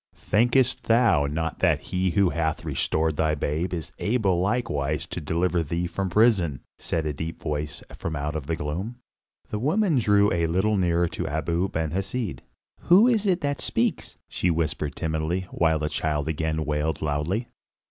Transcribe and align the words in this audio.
"Thinkest 0.15 0.85
thou 0.85 1.27
not 1.27 1.59
that 1.59 1.79
he 1.81 2.09
who 2.09 2.31
hath 2.31 2.65
restored 2.65 3.17
thy 3.17 3.35
babe 3.35 3.71
is 3.71 3.91
able 3.99 4.39
likewise 4.41 5.05
to 5.05 5.21
deliver 5.21 5.61
thee 5.61 5.85
from 5.85 6.09
prison?" 6.09 6.61
said 6.79 7.05
a 7.05 7.13
deep 7.13 7.39
voice 7.39 7.83
from 7.95 8.15
out 8.15 8.33
the 8.47 8.55
gloom. 8.55 8.95
The 9.51 9.59
woman 9.59 9.99
drew 9.99 10.33
a 10.33 10.47
little 10.47 10.75
nearer 10.75 11.07
to 11.09 11.27
Abu 11.27 11.69
Ben 11.69 11.91
Hesed. 11.91 12.41
"Who 12.79 13.07
is 13.07 13.27
it 13.27 13.41
that 13.41 13.61
speaks?" 13.61 14.17
she 14.27 14.49
whispered 14.49 14.95
timidly, 14.95 15.41
while 15.51 15.77
the 15.77 15.87
child 15.87 16.27
again 16.27 16.65
wailed 16.65 17.03
loudly. 17.03 17.47